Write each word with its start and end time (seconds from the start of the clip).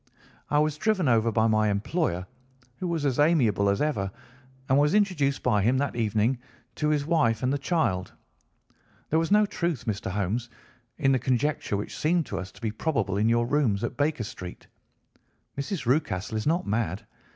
"I 0.49 0.57
was 0.57 0.77
driven 0.77 1.07
over 1.07 1.31
by 1.31 1.45
my 1.45 1.69
employer, 1.69 2.25
who 2.77 2.87
was 2.87 3.05
as 3.05 3.19
amiable 3.19 3.69
as 3.69 3.83
ever, 3.83 4.09
and 4.67 4.79
was 4.79 4.95
introduced 4.95 5.43
by 5.43 5.61
him 5.61 5.77
that 5.77 5.95
evening 5.95 6.39
to 6.77 6.89
his 6.89 7.05
wife 7.05 7.43
and 7.43 7.53
the 7.53 7.59
child. 7.59 8.11
There 9.11 9.19
was 9.19 9.29
no 9.29 9.45
truth, 9.45 9.85
Mr. 9.85 10.09
Holmes, 10.09 10.49
in 10.97 11.11
the 11.11 11.19
conjecture 11.19 11.77
which 11.77 11.95
seemed 11.99 12.25
to 12.25 12.39
us 12.39 12.51
to 12.53 12.61
be 12.61 12.71
probable 12.71 13.15
in 13.17 13.29
your 13.29 13.45
rooms 13.45 13.83
at 13.83 13.95
Baker 13.95 14.23
Street. 14.23 14.65
Mrs. 15.55 15.85
Rucastle 15.85 16.35
is 16.35 16.47
not 16.47 16.65
mad. 16.65 17.05